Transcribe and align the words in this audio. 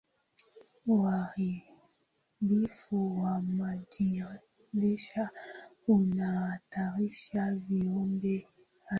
Uharibifu 0.87 3.21
wa 3.21 3.41
mazingira 3.41 5.29
unahatarisha 5.87 7.51
viumbe 7.67 8.35
hai 8.37 8.47